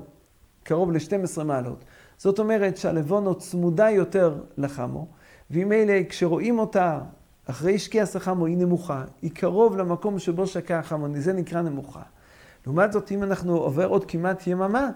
קרוב 0.62 0.92
ל-12 0.92 1.44
מעלות. 1.44 1.84
זאת 2.18 2.38
אומרת 2.38 2.76
שהלבונו 2.76 3.34
צמודה 3.34 3.90
יותר 3.90 4.34
לחמו, 4.56 5.06
ואם 5.50 5.72
אלה, 5.72 6.00
כשרואים 6.08 6.58
אותה 6.58 7.00
אחרי 7.46 7.78
שקיע 7.78 8.06
סחמו 8.06 8.46
היא 8.46 8.56
נמוכה, 8.56 9.04
היא 9.22 9.30
קרוב 9.30 9.76
למקום 9.76 10.18
שבו 10.18 10.46
שקע 10.46 10.78
החמוני, 10.78 11.20
זה 11.20 11.32
נקרא 11.32 11.62
נמוכה. 11.62 12.02
לעומת 12.66 12.92
זאת, 12.92 13.12
אם 13.12 13.22
אנחנו 13.22 13.56
עובר 13.56 13.86
עוד 13.88 14.04
כמעט 14.04 14.46
יממה, 14.46 14.90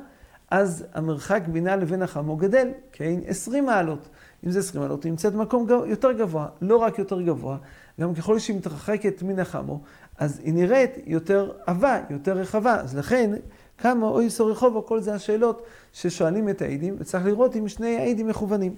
אז 0.50 0.84
המרחק 0.94 1.42
בינה 1.48 1.76
לבין 1.76 2.02
החמו 2.02 2.36
גדל, 2.36 2.68
כן? 2.92 3.20
20 3.26 3.66
מעלות. 3.66 4.08
אם 4.46 4.50
זה 4.50 4.58
20 4.58 4.82
מעלות, 4.82 5.04
היא 5.04 5.10
נמצאת 5.10 5.32
במקום 5.32 5.66
יותר 5.86 6.12
גבוה. 6.12 6.46
לא 6.60 6.76
רק 6.76 6.98
יותר 6.98 7.22
גבוה, 7.22 7.56
גם 8.00 8.14
ככל 8.14 8.38
שהיא 8.38 8.56
מתרחקת 8.56 9.22
מן 9.22 9.38
החמו, 9.38 9.80
אז 10.18 10.40
היא 10.44 10.54
נראית 10.54 10.90
יותר 11.06 11.52
עבה, 11.66 12.00
יותר 12.10 12.32
רחבה. 12.32 12.74
אז 12.74 12.96
לכן, 12.96 13.30
כמה 13.78 14.06
אוי 14.06 14.30
סור 14.30 14.50
רחובו, 14.50 14.86
כל 14.86 15.00
זה 15.00 15.14
השאלות 15.14 15.62
ששואלים 15.92 16.48
את 16.48 16.62
העדים, 16.62 16.96
וצריך 16.98 17.26
לראות 17.26 17.56
אם 17.56 17.68
שני 17.68 17.96
העדים 17.96 18.28
מכוונים. 18.28 18.74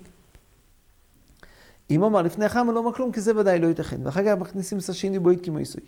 אם 1.91 2.03
אומר 2.03 2.23
לפני 2.23 2.45
החם 2.45 2.69
לא 2.73 2.79
אומר 2.79 2.93
כלום, 2.93 3.13
כי 3.13 3.21
זה 3.21 3.37
ודאי 3.37 3.59
לא 3.59 3.67
ייתכן. 3.67 3.97
ואחר 4.05 4.25
כך 4.25 4.41
מכניסים 4.41 4.79
בוית 5.23 5.45
כמו 5.45 5.61
יסוי. 5.61 5.83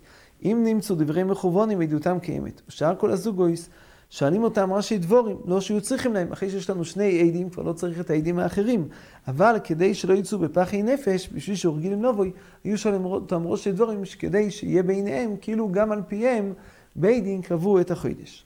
אם 0.45 0.63
נמצאו 0.65 0.97
דברי 0.97 1.25
מכוונים, 1.25 1.81
עדותם 1.81 2.19
קיימת. 2.19 2.61
ושאר 2.69 2.95
כל 2.97 3.11
הזוגויס, 3.11 3.69
שואלים 4.11 4.43
אותם 4.43 4.73
ראשי 4.73 4.99
דבורים, 4.99 5.37
לא 5.47 5.61
שיהיו 5.61 5.81
צריכים 5.81 6.15
להם, 6.15 6.33
אחרי 6.33 6.51
שיש 6.51 6.71
לנו 6.71 6.85
שני 6.85 7.21
עדים, 7.21 7.51
כבר 7.51 7.63
לא 7.63 7.73
צריך 7.73 8.01
את 8.01 8.11
העדים 8.11 8.39
האחרים. 8.39 8.89
אבל 9.29 9.57
כדי 9.65 9.95
שלא 9.95 10.15
יצאו 10.15 10.39
בפחי 10.39 10.83
נפש, 10.83 11.29
בשביל 11.33 11.57
שהורגים 11.57 12.05
לבוי, 12.05 12.33
היו 12.65 12.79
שואלים 12.79 13.05
אותם 13.05 13.47
ראשי 13.47 13.73
דבורים, 13.73 14.03
כדי 14.19 14.51
שיהיה 14.51 14.83
בעיניהם, 14.83 15.37
כאילו 15.41 15.69
גם 15.73 15.93
על 15.93 16.03
פיהם, 16.09 16.53
בית 16.97 17.25
דין 17.25 17.43
קבעו 17.43 17.81
את 17.81 17.91
החוידש. 17.91 18.45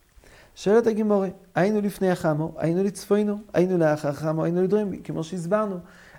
שואלת 0.56 0.86
הגימורה, 0.86 1.28
היינו 1.54 1.80
לפני 1.80 2.10
החמו, 2.10 2.52
היינו 2.56 2.84
לצפוינו, 2.84 3.38
היינו 3.52 3.78
לאחר 3.78 4.08
החמו, 4.08 4.44
היינו 4.44 4.62
לדרוים, 4.62 5.02
כמו 5.02 5.24
שהסברנו. 5.24 5.76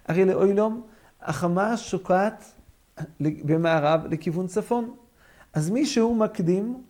הרי 0.08 0.26
לאוילום, 0.26 0.82
החמה 1.26 1.78
שוקעת 1.78 2.46
במערב 3.20 4.06
לכיוון 4.06 4.48
צפון. 4.48 4.96
אז 5.54 5.70
מי 5.70 5.86
שהוא 5.86 6.16
מקדים 6.16 6.84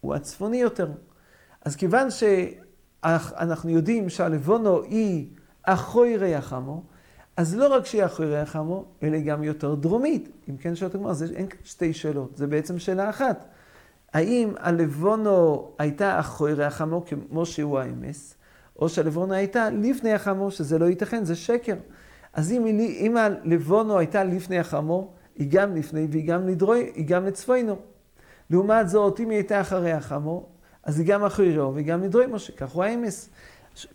הוא 0.00 0.14
הצפוני 0.14 0.56
יותר. 0.56 0.88
אז 1.64 1.76
כיוון 1.76 2.08
שאנחנו 2.10 3.70
יודעים 3.70 4.08
שהלבונו 4.08 4.82
היא 4.82 5.26
אחוירי 5.62 6.34
החמו, 6.34 6.82
אז 7.36 7.56
לא 7.56 7.74
רק 7.74 7.86
שהיא 7.86 8.04
אחוירי 8.04 8.40
החמו, 8.40 8.84
אלא 9.02 9.18
גם 9.18 9.42
יותר 9.42 9.74
דרומית. 9.74 10.28
אם 10.48 10.56
כן 10.56 10.76
שואלת 10.76 10.94
הגמרא, 10.94 11.12
אין 11.34 11.46
שתי 11.64 11.92
שאלות, 11.92 12.36
זה 12.36 12.46
בעצם 12.46 12.78
שאלה 12.78 13.10
אחת. 13.10 13.46
האם 14.12 14.54
הלבונו 14.58 15.68
הייתה 15.78 16.20
אחוירי 16.20 16.64
החמו 16.64 17.04
כמו 17.28 17.46
שהוא 17.46 17.78
האמס, 17.78 18.34
או 18.78 18.88
שהלבונו 18.88 19.34
הייתה 19.34 19.70
לפני 19.70 20.12
החמו, 20.12 20.50
שזה 20.50 20.78
לא 20.78 20.84
ייתכן, 20.84 21.24
זה 21.24 21.36
שקר. 21.36 21.76
אז 22.36 22.52
אם, 22.52 22.66
אם 22.80 23.16
הלבונו 23.16 23.98
הייתה 23.98 24.24
לפני 24.24 24.58
החמו, 24.58 25.10
היא 25.36 25.48
גם 25.50 25.76
לפני 25.76 26.06
והיא 26.10 26.28
גם 26.28 26.48
לדרוי, 26.48 26.90
היא 26.94 27.06
גם 27.06 27.26
לצפוינו. 27.26 27.76
לעומת 28.50 28.88
זאת, 28.88 29.20
אם 29.20 29.30
היא 29.30 29.36
הייתה 29.36 29.60
אחרי 29.60 29.92
החמו, 29.92 30.46
אז 30.82 30.98
היא 30.98 31.06
גם 31.06 31.24
אחריו 31.24 31.74
והיא 31.74 31.86
גם 31.86 32.02
לדרוי 32.02 32.26
משה, 32.26 32.52
כך 32.52 32.70
הוא 32.70 32.84
האמס. 32.84 33.28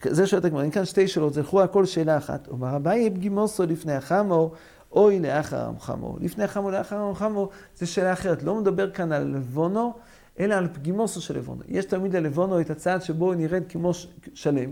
זה 0.04 0.28
שואלת 0.28 0.46
הגמרא, 0.46 0.62
אין 0.62 0.72
כאן 0.72 0.86
שתי 0.86 1.08
שאלות, 1.08 1.34
זה 1.34 1.42
לכאורה 1.42 1.68
כל 1.68 1.86
שאלה 1.86 2.18
אחת. 2.18 2.48
אומר 2.48 2.76
אביי 2.76 3.10
פגימוסו 3.10 3.66
לפני 3.66 3.94
החמו, 3.94 4.52
אוי 4.92 5.20
לאחר 5.20 5.66
המחמו. 5.66 6.18
לפני 6.20 6.44
החמו, 6.44 6.72
לאחר 6.72 6.98
המחמו, 6.98 7.50
זה 7.76 7.86
שאלה 7.86 8.14
אחרת. 8.14 8.44
לא 8.44 8.56
מדבר 8.56 8.92
כאן 8.92 9.12
על 9.12 9.24
לבונו, 9.24 9.94
אלא 10.40 10.56
על 10.56 10.68
פגימוסו 10.74 11.22
של 11.22 11.38
לבונו. 11.38 11.62
יש 11.68 11.86
תמיד 11.86 12.16
ללבונו 12.16 12.62
את 12.62 12.70
הצד 12.70 13.02
שבו 13.02 13.34
נרד 13.34 13.64
כמו 13.70 13.92
שלם, 14.34 14.72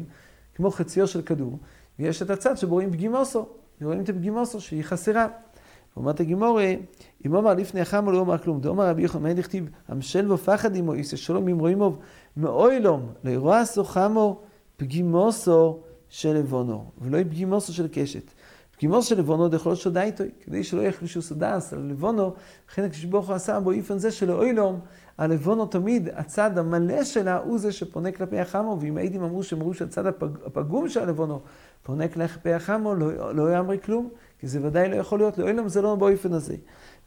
כמו 0.56 0.72
חציו 0.72 1.08
של 1.08 1.22
כדור, 1.22 1.58
ויש 2.00 2.22
את 2.22 2.30
הצד 2.30 2.58
שבו 2.58 2.74
רואים 2.74 2.92
פגימוסו, 2.92 3.46
רואים 3.82 4.02
את 4.02 4.10
הפגימוסו 4.10 4.62
שהיא 4.62 4.84
חסרה. 4.84 5.28
אומרת 5.98 6.20
הגימורי, 6.20 6.80
אם 7.26 7.36
אומר 7.36 7.54
לפני 7.54 7.82
החמו 7.82 8.12
לא 8.12 8.18
אומר 8.18 8.38
כלום, 8.38 8.62
דאמר 8.62 8.90
רבי 8.90 9.02
יוחנן, 9.02 9.24
מה 9.24 9.34
דכתיב, 9.34 9.70
המשל 9.88 10.28
בו 10.28 10.38
פחד 10.38 10.76
עמו, 10.76 10.94
איסא 10.94 11.18
שלום 11.18 11.46
ממרואים 11.46 11.82
מאוילום, 12.38 13.10
לא 13.24 13.30
ירוע 13.30 13.62
חמו 13.84 14.42
פגימוסו 14.78 15.80
של 16.10 16.34
לבונו, 16.34 16.92
ולא 17.02 17.24
פגימוסו 17.24 17.74
של 17.74 17.88
קשת. 17.92 18.32
פגימוסו 18.78 19.10
של 19.10 19.20
לבונו 19.20 19.48
דכל 19.48 19.76
שודה 19.76 20.04
איתו, 20.04 20.24
כדי 20.46 20.64
שלא 20.64 20.82
יחלישו 20.82 21.22
סודס 21.22 21.74
על 21.74 21.80
לבונו, 21.80 22.34
לכן 22.70 22.90
כשברוך 22.90 23.28
הוא 23.28 23.36
עשה 23.36 23.60
בו 23.60 23.72
איפן 23.72 23.98
זה 23.98 24.12
שלאוילום, 24.12 24.80
הלבונו 25.18 25.66
תמיד, 25.66 26.10
הצד 26.14 26.58
המלא 26.58 27.04
שלה 27.04 27.38
הוא 27.38 27.58
זה 27.58 27.72
שפונה 27.72 28.12
כלפי 28.12 28.40
החמו, 28.40 28.78
ואם 28.82 28.98
הייתם 28.98 29.24
אמרו 29.24 29.44
שהם 29.44 29.60
אמרו 29.60 29.74
שהצד 29.74 30.06
הפג, 30.06 30.28
הפגום 30.46 30.90
של 30.90 31.00
הלבונו 31.00 31.40
פונה 31.90 32.08
כלפי 32.08 32.54
החמו, 32.54 32.96
לא, 32.96 33.36
לא 33.36 33.54
יאמרי 33.54 33.78
כלום, 33.80 34.10
כי 34.40 34.48
זה 34.48 34.60
ודאי 34.64 34.90
לא 34.90 34.96
יכול 34.96 35.20
להיות, 35.20 35.38
לאוילום 35.38 35.70
זה 35.70 35.82
לא 35.82 35.96
באופן 35.96 36.34
הזה. 36.34 36.56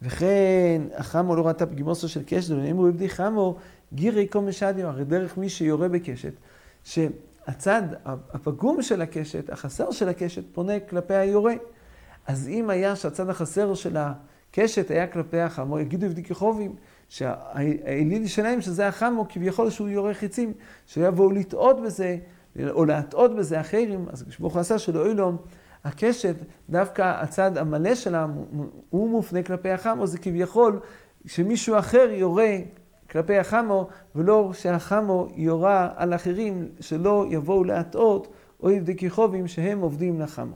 וכן, 0.03 0.83
החמו 0.95 1.37
לא 1.37 1.47
ראתה 1.47 1.67
פגימוסו 1.67 2.09
של 2.09 2.23
קשת, 2.27 2.51
ונאמרו 2.51 2.87
עבדי 2.87 3.09
חמו, 3.09 3.57
גירי 3.93 4.27
קום 4.27 4.49
משדיו, 4.49 4.87
הרי 4.87 5.05
דרך 5.05 5.39
מי 5.39 5.49
שיורה 5.49 5.89
בקשת, 5.89 6.33
שהצד 6.85 7.83
הפגום 8.05 8.83
של 8.83 9.03
הקשת, 9.03 9.51
החסר 9.51 9.91
של 9.91 10.09
הקשת, 10.09 10.43
פונה 10.53 10.81
כלפי 10.81 11.15
היורה. 11.15 11.55
אז 12.27 12.49
אם 12.49 12.71
היה 12.71 12.97
שהצד 12.97 13.29
החסר 13.29 13.75
של 13.75 13.97
הקשת 13.97 14.91
היה 14.91 15.07
כלפי 15.07 15.41
החמו, 15.41 15.81
יגידו 15.81 16.07
עבדי 16.07 16.23
כחובים, 16.23 16.75
שהאליל 17.09 18.27
שלהם 18.27 18.61
שזה 18.61 18.89
החמו, 18.89 19.27
כביכול 19.29 19.71
שהוא 19.71 19.89
יורה 19.89 20.15
חיצים, 20.15 20.53
שיבואו 20.87 21.31
לטעות 21.31 21.83
בזה, 21.83 22.17
או 22.71 22.85
להטעות 22.85 23.37
בזה 23.37 23.61
אחרים, 23.61 24.07
אז 24.13 24.25
כשברוך 24.29 24.53
הוא 24.53 24.61
עשה 24.61 24.79
שלא 24.79 25.07
אילום, 25.07 25.37
הקשת, 25.85 26.37
דווקא 26.71 27.03
הצד 27.23 27.59
המלא 27.59 27.95
שלה, 27.95 28.27
הוא 28.91 29.11
מופנה 29.11 29.43
כלפי 29.43 29.71
החמו, 29.71 30.07
זה 30.07 30.19
כביכול 30.19 30.81
שמישהו 31.27 31.79
אחר 31.79 32.09
יורה 32.11 32.57
כלפי 33.11 33.39
החמו, 33.39 33.89
ולא 34.15 34.51
שהחמו 34.55 35.29
יורה 35.37 35.91
על 35.97 36.15
אחרים 36.15 36.69
שלא 36.81 37.27
יבואו 37.31 37.65
להטעות 37.65 38.33
או 38.63 38.71
יבדקי 38.71 39.11
חובים 39.11 39.49
שהם 39.49 39.81
עובדים 39.81 40.21
לחמו. 40.21 40.55